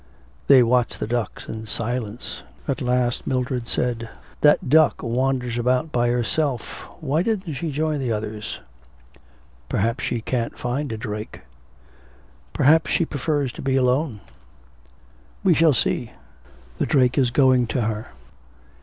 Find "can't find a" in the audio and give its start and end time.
10.19-10.97